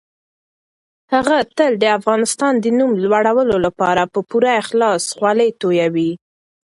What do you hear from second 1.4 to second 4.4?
تل د افغانستان د نوم لوړولو لپاره په